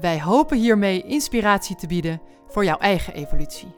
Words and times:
Wij 0.00 0.20
hopen 0.20 0.58
hiermee 0.58 1.02
inspiratie 1.02 1.76
te 1.76 1.86
bieden 1.86 2.20
voor 2.46 2.64
jouw 2.64 2.78
eigen 2.78 3.14
evolutie. 3.14 3.68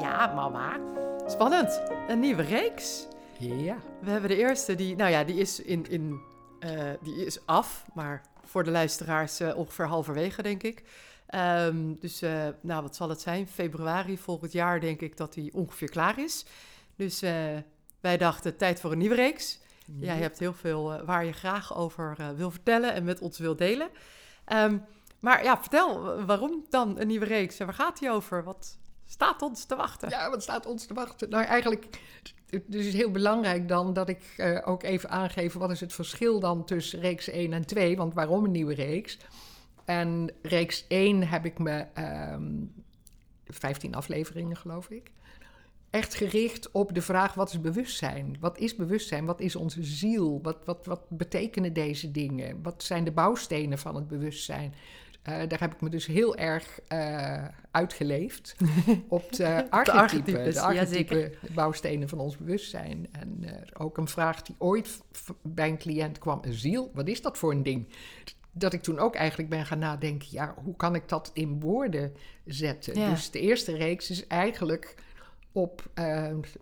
Ja, 0.00 0.32
mama. 0.34 0.76
Spannend. 1.26 1.82
Een 2.08 2.20
nieuwe 2.20 2.42
reeks. 2.42 3.06
Ja. 3.38 3.76
We 4.00 4.10
hebben 4.10 4.30
de 4.30 4.36
eerste, 4.36 4.74
die, 4.74 4.96
nou 4.96 5.10
ja, 5.10 5.24
die 5.24 5.36
is, 5.36 5.60
in, 5.60 5.90
in, 5.90 6.20
eh, 6.60 6.90
die 7.02 7.26
is 7.26 7.46
af, 7.46 7.84
maar 7.94 8.22
voor 8.44 8.64
de 8.64 8.70
luisteraars 8.70 9.40
uh, 9.40 9.56
ongeveer 9.56 9.86
halverwege, 9.86 10.42
denk 10.42 10.62
ik. 10.62 10.82
Um, 11.34 11.96
dus, 12.00 12.22
uh, 12.22 12.46
nou, 12.60 12.82
wat 12.82 12.96
zal 12.96 13.08
het 13.08 13.20
zijn? 13.20 13.48
Februari 13.48 14.18
volgend 14.18 14.52
jaar, 14.52 14.80
denk 14.80 15.00
ik, 15.00 15.16
dat 15.16 15.32
die 15.32 15.54
ongeveer 15.54 15.90
klaar 15.90 16.18
is. 16.18 16.44
Dus 16.98 17.20
wij 18.00 18.16
dachten, 18.16 18.56
tijd 18.56 18.80
voor 18.80 18.92
een 18.92 18.98
nieuwe 18.98 19.14
reeks. 19.14 19.58
Ja. 19.84 20.06
Jij 20.06 20.16
hebt 20.16 20.38
heel 20.38 20.52
veel 20.52 21.04
waar 21.04 21.24
je 21.24 21.32
graag 21.32 21.76
over 21.76 22.16
wil 22.36 22.50
vertellen 22.50 22.94
en 22.94 23.04
met 23.04 23.20
ons 23.20 23.38
wil 23.38 23.56
delen. 23.56 23.88
Um, 24.52 24.84
maar 25.20 25.44
ja, 25.44 25.58
vertel, 25.60 26.24
waarom 26.24 26.64
dan 26.70 27.00
een 27.00 27.06
nieuwe 27.06 27.24
reeks? 27.24 27.58
En 27.58 27.66
waar 27.66 27.74
gaat 27.74 27.98
die 27.98 28.10
over? 28.10 28.44
Wat 28.44 28.78
staat 29.06 29.42
ons 29.42 29.64
te 29.64 29.76
wachten? 29.76 30.08
Ja, 30.08 30.30
wat 30.30 30.42
staat 30.42 30.66
ons 30.66 30.86
te 30.86 30.94
wachten? 30.94 31.30
Nou, 31.30 31.44
eigenlijk 31.44 31.88
dus 32.50 32.60
het 32.66 32.74
is 32.74 32.92
heel 32.92 33.10
belangrijk 33.10 33.68
dan 33.68 33.92
dat 33.92 34.08
ik 34.08 34.34
uh, 34.36 34.58
ook 34.64 34.82
even 34.82 35.10
aangeef 35.10 35.52
wat 35.52 35.70
is 35.70 35.80
het 35.80 35.92
verschil 35.92 36.40
dan 36.40 36.64
tussen 36.64 37.00
reeks 37.00 37.28
1 37.28 37.52
en 37.52 37.66
2. 37.66 37.96
Want 37.96 38.14
waarom 38.14 38.44
een 38.44 38.50
nieuwe 38.50 38.74
reeks? 38.74 39.18
En 39.84 40.30
reeks 40.42 40.84
1 40.88 41.28
heb 41.28 41.44
ik 41.44 41.58
me 41.58 41.86
um, 42.32 42.84
15 43.44 43.94
afleveringen, 43.94 44.56
geloof 44.56 44.90
ik. 44.90 45.10
Echt 45.90 46.14
gericht 46.14 46.70
op 46.70 46.94
de 46.94 47.02
vraag: 47.02 47.34
wat 47.34 47.48
is 47.48 47.60
bewustzijn? 47.60 48.36
Wat 48.40 48.58
is 48.58 48.76
bewustzijn? 48.76 49.24
Wat 49.24 49.40
is 49.40 49.56
onze 49.56 49.84
ziel? 49.84 50.40
Wat, 50.42 50.56
wat, 50.64 50.86
wat 50.86 51.00
betekenen 51.08 51.72
deze 51.72 52.10
dingen? 52.10 52.62
Wat 52.62 52.82
zijn 52.82 53.04
de 53.04 53.12
bouwstenen 53.12 53.78
van 53.78 53.94
het 53.94 54.08
bewustzijn? 54.08 54.74
Uh, 55.28 55.34
daar 55.48 55.60
heb 55.60 55.74
ik 55.74 55.80
me 55.80 55.88
dus 55.88 56.06
heel 56.06 56.36
erg 56.36 56.80
uh, 56.88 57.44
uitgeleefd 57.70 58.56
op 59.08 59.32
de 59.32 59.70
archetypen, 59.70 60.52
de 60.52 60.60
archetypen, 60.60 61.20
ja, 61.20 61.54
bouwstenen 61.54 62.08
van 62.08 62.18
ons 62.18 62.36
bewustzijn. 62.36 63.06
En 63.12 63.38
uh, 63.40 63.50
ook 63.78 63.98
een 63.98 64.08
vraag 64.08 64.42
die 64.42 64.54
ooit 64.58 65.00
bij 65.42 65.68
een 65.68 65.78
cliënt 65.78 66.18
kwam, 66.18 66.38
een 66.42 66.52
ziel, 66.52 66.90
wat 66.94 67.08
is 67.08 67.22
dat 67.22 67.38
voor 67.38 67.52
een 67.52 67.62
ding? 67.62 67.88
Dat 68.52 68.72
ik 68.72 68.82
toen 68.82 68.98
ook 68.98 69.14
eigenlijk 69.14 69.48
ben 69.48 69.66
gaan 69.66 69.78
nadenken, 69.78 70.28
ja, 70.30 70.54
hoe 70.64 70.76
kan 70.76 70.94
ik 70.94 71.08
dat 71.08 71.30
in 71.32 71.60
woorden 71.60 72.12
zetten? 72.44 72.98
Ja. 72.98 73.10
Dus 73.10 73.30
de 73.30 73.40
eerste 73.40 73.76
reeks 73.76 74.10
is 74.10 74.26
eigenlijk 74.26 74.94
op 75.52 75.90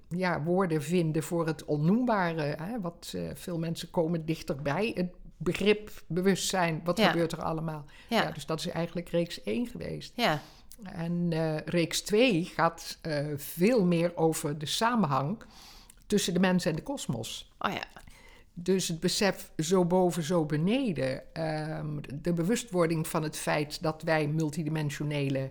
ja, 0.08 0.42
woorden 0.42 0.82
vinden 0.82 1.22
voor 1.22 1.46
het 1.46 1.64
onnoembare. 1.64 2.42
Hè? 2.42 2.80
Wat 2.80 3.14
veel 3.34 3.58
mensen 3.58 3.90
komen 3.90 4.24
dichterbij 4.24 4.92
het 4.94 5.10
begrip, 5.36 5.90
bewustzijn, 6.06 6.80
wat 6.84 6.98
ja. 6.98 7.10
gebeurt 7.10 7.32
er 7.32 7.42
allemaal. 7.42 7.84
Ja. 8.08 8.22
ja. 8.22 8.30
dus 8.30 8.46
dat 8.46 8.58
is 8.58 8.68
eigenlijk 8.68 9.08
reeks 9.08 9.42
1 9.42 9.66
geweest. 9.66 10.12
Ja. 10.16 10.40
En 10.82 11.30
uh, 11.32 11.56
reeks 11.58 12.00
2 12.00 12.44
gaat 12.44 12.98
veel 13.36 13.84
meer 13.84 14.16
over 14.16 14.58
de 14.58 14.66
samenhang 14.66 15.38
tussen 16.06 16.34
de 16.34 16.40
mens 16.40 16.64
en 16.64 16.74
de 16.74 16.82
kosmos. 16.82 17.52
Oh 17.58 17.72
ja. 17.72 17.84
Dus 18.58 18.88
het 18.88 19.00
besef 19.00 19.50
zo 19.56 19.84
boven, 19.84 20.22
zo 20.22 20.44
beneden. 20.44 21.22
Um, 21.78 22.00
de 22.22 22.32
bewustwording 22.32 23.08
van 23.08 23.22
het 23.22 23.36
feit 23.36 23.82
dat 23.82 24.02
wij 24.02 24.28
multidimensionele 24.28 25.48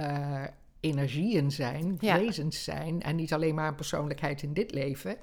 uh, 0.00 0.42
energieën 0.84 1.50
zijn, 1.50 1.96
ja. 2.00 2.18
wezens 2.18 2.64
zijn. 2.64 3.02
En 3.02 3.16
niet 3.16 3.32
alleen 3.32 3.54
maar 3.54 3.68
een 3.68 3.74
persoonlijkheid 3.74 4.42
in 4.42 4.52
dit 4.52 4.74
leven. 4.74 5.16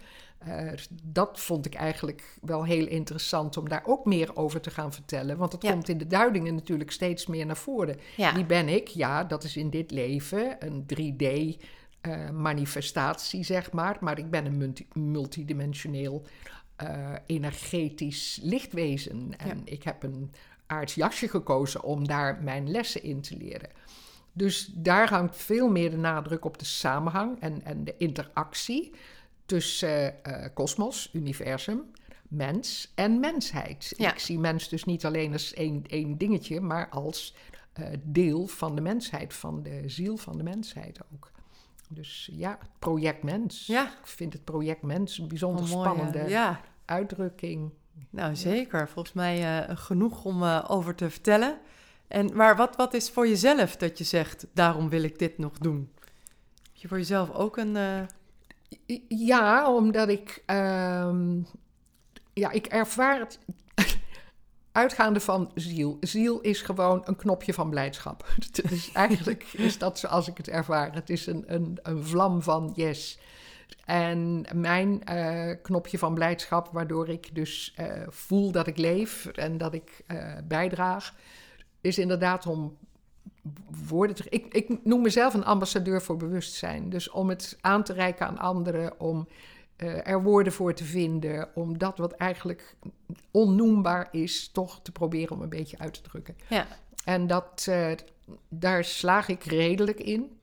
Uh, 0.48 0.72
dat 1.04 1.40
vond 1.40 1.66
ik 1.66 1.74
eigenlijk 1.74 2.38
wel 2.42 2.66
heel 2.66 2.88
interessant 2.88 3.58
om 3.58 3.70
daar 3.70 3.84
ook 3.86 4.06
meer 4.06 4.36
over 4.36 4.62
te 4.62 4.70
gaan 4.70 4.94
vertellen. 4.94 5.38
Want 5.38 5.52
het 5.52 5.64
ja. 5.64 5.72
komt 5.72 5.90
in 5.90 5.98
de 5.98 6.08
duidingen 6.08 6.56
natuurlijk 6.56 6.92
steeds 6.92 7.28
meer 7.28 7.46
naar 7.46 7.58
voren. 7.58 8.00
Ja. 8.18 8.34
Wie 8.34 8.46
ben 8.46 8.70
ik? 8.70 8.88
Ja, 8.88 9.24
dat 9.24 9.44
is 9.44 9.58
in 9.58 9.70
dit 9.70 9.92
leven 9.92 10.56
een 10.60 10.86
3D-manifestatie, 10.86 13.40
uh, 13.40 13.46
zeg 13.46 13.72
maar. 13.72 13.98
Maar 14.00 14.18
ik 14.18 14.30
ben 14.30 14.46
een 14.46 14.58
multi 14.58 14.88
multidimensioneel 14.94 16.26
uh, 16.84 17.14
energetisch 17.26 18.40
lichtwezen. 18.42 19.34
En 19.38 19.62
ik 19.64 19.84
heb 19.84 20.04
een 20.04 20.32
aards 20.66 20.96
jasje 20.96 21.28
gekozen 21.28 21.84
om 21.84 22.08
daar 22.08 22.44
mijn 22.44 22.72
lessen 22.72 23.04
in 23.04 23.22
te 23.22 23.38
leren. 23.38 23.70
Dus 24.34 24.72
daar 24.74 25.10
hangt 25.10 25.36
veel 25.36 25.70
meer 25.70 25.90
de 25.90 25.98
nadruk 25.98 26.46
op 26.46 26.58
de 26.60 26.66
samenhang 26.66 27.40
en, 27.40 27.64
en 27.64 27.84
de 27.84 27.96
interactie 27.98 28.92
tussen 29.46 30.16
uh, 30.28 30.46
kosmos, 30.54 31.10
universum, 31.14 31.92
mens 32.28 32.92
en 32.96 33.20
mensheid. 33.20 33.94
Ja. 33.98 34.12
Ik 34.14 34.20
zie 34.20 34.40
mens 34.40 34.70
dus 34.70 34.84
niet 34.84 35.06
alleen 35.06 35.34
als 35.34 35.54
één, 35.54 35.84
één 35.88 36.18
dingetje, 36.18 36.62
maar 36.62 36.90
als 36.90 37.36
uh, 37.80 37.86
deel 38.04 38.48
van 38.48 38.76
de 38.76 38.82
mensheid, 38.82 39.34
van 39.34 39.64
de 39.64 39.84
ziel 39.86 40.18
van 40.18 40.38
de 40.38 40.44
mensheid 40.44 41.00
ook. 41.14 41.32
Dus 41.90 42.30
ja, 42.32 42.58
project 42.80 43.24
mens. 43.24 43.66
Ja. 43.66 43.86
Ik 43.86 44.08
vind 44.08 44.34
het 44.34 44.44
project 44.44 44.82
mens 44.82 45.18
een 45.18 45.28
bijzonder 45.28 45.64
oh, 45.64 45.72
mooi, 45.72 45.90
spannende 45.90 46.30
ja. 46.30 46.62
uitdrukking. 46.86 47.72
Nou, 48.10 48.36
zeker. 48.36 48.90
Volgens 48.90 49.14
mij 49.14 49.68
uh, 49.70 49.78
genoeg 49.78 50.26
om 50.26 50.44
over 50.44 50.96
te 50.96 51.10
vertellen. 51.10 51.60
En, 52.12 52.30
maar 52.34 52.56
wat, 52.56 52.76
wat 52.76 52.94
is 52.94 53.10
voor 53.10 53.28
jezelf 53.28 53.76
dat 53.76 53.98
je 53.98 54.04
zegt, 54.04 54.48
daarom 54.54 54.90
wil 54.90 55.04
ik 55.04 55.20
dit 55.20 55.38
nog 55.38 55.58
doen? 55.58 55.92
Heb 56.64 56.74
je 56.74 56.88
voor 56.88 56.98
jezelf 56.98 57.32
ook 57.32 57.58
een... 57.58 57.76
Uh... 57.76 58.02
Ja, 59.08 59.74
omdat 59.74 60.10
ik... 60.10 60.44
Um, 60.46 61.48
ja, 62.34 62.52
ik 62.52 62.66
ervaar 62.66 63.20
het 63.20 63.40
uitgaande 64.72 65.20
van 65.20 65.52
ziel. 65.56 65.98
Ziel 66.00 66.40
is 66.40 66.62
gewoon 66.62 67.02
een 67.06 67.16
knopje 67.16 67.54
van 67.54 67.70
blijdschap. 67.70 68.28
Dus 68.70 68.92
eigenlijk 68.92 69.44
is 69.44 69.78
dat 69.78 70.00
zoals 70.00 70.28
ik 70.28 70.38
het 70.38 70.48
ervaar. 70.50 70.94
Het 70.94 71.10
is 71.10 71.26
een, 71.26 71.44
een, 71.48 71.80
een 71.82 72.04
vlam 72.04 72.42
van 72.42 72.72
yes. 72.76 73.20
En 73.86 74.46
mijn 74.56 75.02
uh, 75.12 75.56
knopje 75.62 75.98
van 75.98 76.14
blijdschap, 76.14 76.70
waardoor 76.72 77.10
ik 77.10 77.36
dus 77.36 77.76
uh, 77.80 77.86
voel 78.08 78.52
dat 78.52 78.68
ik 78.68 78.78
leef 78.78 79.26
en 79.26 79.58
dat 79.58 79.74
ik 79.74 80.04
bijdraag, 80.48 81.14
is 81.82 81.98
inderdaad 81.98 82.48
om 82.48 82.78
woorden 83.88 84.16
te. 84.16 84.24
Ik, 84.30 84.54
ik 84.54 84.86
noem 84.86 85.02
mezelf 85.02 85.34
een 85.34 85.46
ambassadeur 85.46 86.02
voor 86.02 86.18
bewustzijn. 86.18 86.90
Dus 86.90 87.10
om 87.10 87.30
het 87.30 87.58
aan 87.62 87.84
te 87.84 87.94
reiken 87.94 88.28
aan 88.28 88.38
anderen, 88.38 89.00
om 89.00 89.28
uh, 89.78 90.08
er 90.08 90.24
woorden 90.24 90.54
voor 90.54 90.74
te 90.74 90.84
vinden, 90.84 91.50
om 91.54 91.78
dat 91.78 91.98
wat 91.98 92.12
eigenlijk 92.12 92.76
onnoembaar 93.32 94.08
is, 94.12 94.48
toch 94.48 94.82
te 94.82 94.92
proberen 94.92 95.36
om 95.36 95.42
een 95.42 95.50
beetje 95.50 95.80
uit 95.80 95.94
te 95.94 96.02
drukken. 96.02 96.36
Ja. 96.50 96.68
En 97.06 97.28
dat, 97.28 97.66
uh, 97.70 97.92
daar 98.50 98.84
slaag 98.84 99.28
ik 99.28 99.44
redelijk 99.44 100.00
in, 100.00 100.38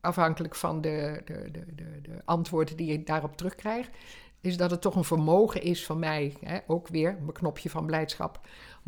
afhankelijk 0.00 0.54
van 0.54 0.80
de, 0.80 1.22
de, 1.24 1.50
de, 1.52 1.64
de, 1.74 2.00
de 2.02 2.22
antwoorden 2.24 2.76
die 2.76 2.92
ik 2.92 3.06
daarop 3.06 3.36
terugkrijg. 3.36 3.88
Is 4.40 4.56
dat 4.56 4.70
het 4.70 4.80
toch 4.80 4.96
een 4.96 5.04
vermogen 5.04 5.62
is 5.62 5.86
van 5.86 5.98
mij, 5.98 6.34
hè, 6.40 6.58
ook 6.66 6.88
weer 6.88 7.16
mijn 7.20 7.32
knopje 7.32 7.70
van 7.70 7.86
blijdschap, 7.86 8.40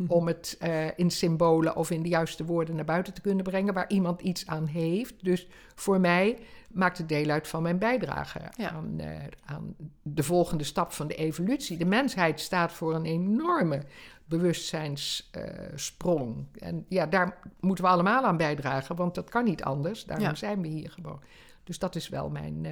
om 0.07 0.27
het 0.27 0.57
uh, 0.61 0.97
in 0.97 1.11
symbolen 1.11 1.75
of 1.75 1.91
in 1.91 2.01
de 2.01 2.09
juiste 2.09 2.45
woorden 2.45 2.75
naar 2.75 2.85
buiten 2.85 3.13
te 3.13 3.21
kunnen 3.21 3.43
brengen, 3.43 3.73
waar 3.73 3.89
iemand 3.89 4.21
iets 4.21 4.47
aan 4.47 4.65
heeft. 4.65 5.23
Dus 5.23 5.47
voor 5.75 5.99
mij 5.99 6.37
maakt 6.71 6.97
het 6.97 7.09
deel 7.09 7.29
uit 7.29 7.47
van 7.47 7.61
mijn 7.61 7.77
bijdrage 7.77 8.39
ja. 8.57 8.69
aan, 8.69 8.95
uh, 8.99 9.07
aan, 9.45 9.75
de 10.01 10.23
volgende 10.23 10.63
stap 10.63 10.91
van 10.91 11.07
de 11.07 11.15
evolutie. 11.15 11.77
De 11.77 11.85
mensheid 11.85 12.39
staat 12.39 12.71
voor 12.71 12.95
een 12.95 13.05
enorme 13.05 13.81
bewustzijnssprong. 14.25 16.35
Uh, 16.35 16.67
en 16.67 16.85
ja, 16.89 17.05
daar 17.05 17.39
moeten 17.59 17.83
we 17.83 17.89
allemaal 17.89 18.23
aan 18.23 18.37
bijdragen, 18.37 18.95
want 18.95 19.15
dat 19.15 19.29
kan 19.29 19.43
niet 19.43 19.63
anders. 19.63 20.05
Daarom 20.05 20.25
ja. 20.25 20.35
zijn 20.35 20.61
we 20.61 20.67
hier 20.67 20.91
gewoon. 20.91 21.21
Dus 21.63 21.79
dat 21.79 21.95
is 21.95 22.09
wel 22.09 22.29
mijn 22.29 22.63
uh, 22.63 22.71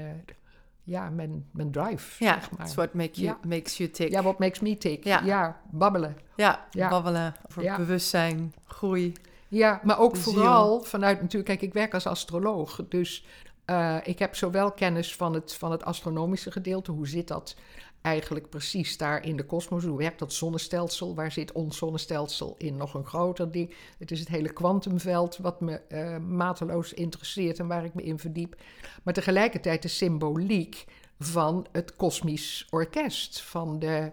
ja, 0.89 1.09
mijn, 1.09 1.45
mijn 1.51 1.71
drive. 1.71 2.23
Ja, 2.23 2.39
zeg 2.39 2.57
maar. 2.57 2.71
what 2.75 2.93
make 2.93 3.21
you, 3.21 3.25
ja. 3.25 3.47
makes 3.47 3.77
you 3.77 3.89
tick. 3.89 4.11
Ja, 4.11 4.21
what 4.21 4.39
makes 4.39 4.59
me 4.59 4.77
tick. 4.77 5.03
Ja, 5.03 5.21
ja 5.23 5.61
babbelen. 5.71 6.17
Ja, 6.35 6.67
ja. 6.71 6.89
babbelen 6.89 7.35
over 7.49 7.75
bewustzijn, 7.77 8.53
groei. 8.67 9.13
Ja, 9.47 9.81
maar 9.83 9.99
ook 9.99 10.15
vooral 10.15 10.81
vanuit 10.81 11.21
natuurlijk... 11.21 11.45
Kijk, 11.45 11.61
ik 11.61 11.73
werk 11.73 11.93
als 11.93 12.07
astroloog, 12.07 12.79
dus 12.89 13.25
Eh, 13.69 13.97
ik 14.03 14.19
heb 14.19 14.35
zowel 14.35 14.71
kennis 14.71 15.15
van 15.15 15.33
het, 15.33 15.53
van 15.53 15.71
het 15.71 15.83
astronomische 15.83 16.51
gedeelte, 16.51 16.91
hoe 16.91 17.07
zit 17.07 17.27
dat 17.27 17.55
eigenlijk 18.01 18.49
precies 18.49 18.97
daar 18.97 19.25
in 19.25 19.35
de 19.35 19.45
kosmos? 19.45 19.83
Hoe 19.83 19.97
werkt 19.97 20.19
dat 20.19 20.33
zonnestelsel? 20.33 21.15
Waar 21.15 21.31
zit 21.31 21.51
ons 21.51 21.77
zonnestelsel 21.77 22.55
in? 22.57 22.77
Nog 22.77 22.93
een 22.93 23.05
groter 23.05 23.51
ding. 23.51 23.75
Het 23.97 24.11
is 24.11 24.19
het 24.19 24.27
hele 24.27 24.53
kwantumveld 24.53 25.37
wat 25.37 25.61
me 25.61 25.81
uh, 25.89 26.17
mateloos 26.17 26.93
interesseert 26.93 27.59
en 27.59 27.67
waar 27.67 27.85
ik 27.85 27.93
me 27.93 28.01
in 28.01 28.19
verdiep. 28.19 28.55
Maar 29.03 29.13
tegelijkertijd 29.13 29.81
de 29.81 29.87
symboliek 29.87 30.85
van 31.19 31.67
het 31.71 31.95
kosmisch 31.95 32.67
orkest, 32.69 33.41
van 33.41 33.79
de, 33.79 34.11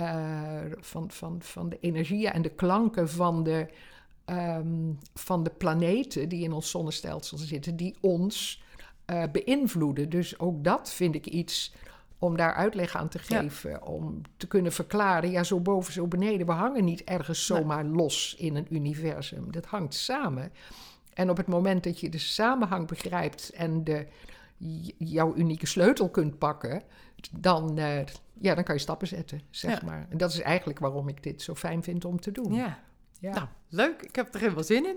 uh, 0.00 0.60
van, 0.80 1.10
van, 1.10 1.42
van 1.42 1.68
de 1.68 1.78
energieën 1.80 2.32
en 2.32 2.42
de 2.42 2.54
klanken 2.54 3.08
van 3.08 3.42
de, 3.42 3.68
um, 4.26 4.98
van 5.14 5.42
de 5.42 5.50
planeten 5.50 6.28
die 6.28 6.42
in 6.42 6.52
ons 6.52 6.70
zonnestelsel 6.70 7.38
zitten, 7.38 7.76
die 7.76 7.96
ons 8.00 8.62
uh, 9.06 9.24
beïnvloeden. 9.32 10.10
Dus 10.10 10.38
ook 10.38 10.64
dat 10.64 10.92
vind 10.92 11.14
ik 11.14 11.26
iets 11.26 11.72
om 12.22 12.36
daar 12.36 12.54
uitleg 12.54 12.96
aan 12.96 13.08
te 13.08 13.18
geven, 13.18 13.86
om 13.86 14.22
te 14.36 14.46
kunnen 14.46 14.72
verklaren, 14.72 15.30
ja, 15.30 15.42
zo 15.42 15.60
boven, 15.60 15.92
zo 15.92 16.06
beneden. 16.06 16.46
We 16.46 16.52
hangen 16.52 16.84
niet 16.84 17.04
ergens 17.04 17.46
zomaar 17.46 17.84
los 17.84 18.34
in 18.38 18.56
een 18.56 18.66
universum. 18.70 19.52
Dat 19.52 19.64
hangt 19.64 19.94
samen. 19.94 20.52
En 21.14 21.30
op 21.30 21.36
het 21.36 21.46
moment 21.46 21.84
dat 21.84 22.00
je 22.00 22.08
de 22.08 22.18
samenhang 22.18 22.86
begrijpt 22.86 23.50
en 23.50 23.84
de, 23.84 24.06
jouw 24.98 25.34
unieke 25.34 25.66
sleutel 25.66 26.08
kunt 26.08 26.38
pakken, 26.38 26.82
dan, 27.30 27.78
uh, 27.78 27.98
ja, 28.32 28.54
dan 28.54 28.64
kan 28.64 28.74
je 28.74 28.80
stappen 28.80 29.08
zetten, 29.08 29.40
zeg 29.50 29.80
ja. 29.80 29.86
maar. 29.86 30.06
En 30.10 30.18
dat 30.18 30.32
is 30.32 30.40
eigenlijk 30.40 30.78
waarom 30.78 31.08
ik 31.08 31.22
dit 31.22 31.42
zo 31.42 31.54
fijn 31.54 31.82
vind 31.82 32.04
om 32.04 32.20
te 32.20 32.32
doen. 32.32 32.54
Ja. 32.54 32.78
ja. 33.18 33.32
Nou, 33.32 33.46
leuk. 33.68 34.02
Ik 34.02 34.16
heb 34.16 34.34
er 34.34 34.40
helemaal 34.40 34.64
zin 34.64 34.86
in. 34.86 34.96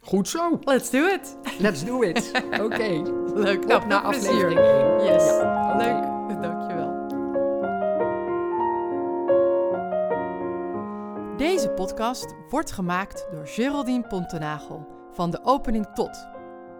Goed 0.00 0.28
zo. 0.28 0.58
Let's 0.60 0.90
do 0.90 1.06
it. 1.06 1.36
Let's 1.58 1.84
do 1.84 2.02
it. 2.02 2.30
Oké. 2.44 2.62
Okay. 2.62 3.02
Leuk. 3.34 3.66
Nou, 3.66 3.86
naar 3.86 4.00
aflevering 4.00 4.58
1. 4.58 5.04
Yes. 5.04 5.24
Ja. 5.24 5.76
Leuk. 5.76 6.09
Deze 11.40 11.70
podcast 11.70 12.34
wordt 12.48 12.72
gemaakt 12.72 13.26
door 13.30 13.46
Geraldine 13.46 14.06
Pontenagel 14.06 14.86
van 15.12 15.30
de 15.30 15.44
opening 15.44 15.86
tot, 15.86 16.26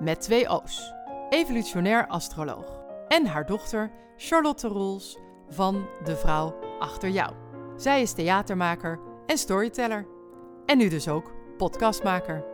met 0.01 0.21
twee 0.21 0.49
O's, 0.49 0.93
evolutionair 1.31 2.07
astroloog. 2.07 2.83
En 3.09 3.27
haar 3.27 3.47
dochter 3.47 3.91
Charlotte 4.17 4.69
Roels 4.69 5.19
van 5.49 5.87
De 6.05 6.17
Vrouw 6.17 6.59
Achter 6.79 7.09
Jou. 7.09 7.33
Zij 7.77 8.03
is 8.03 8.13
theatermaker 8.13 9.01
en 9.27 9.39
storyteller. 9.39 10.07
En 10.67 10.79
nu 10.79 10.89
dus 10.89 11.09
ook 11.09 11.33
podcastmaker. 11.57 12.45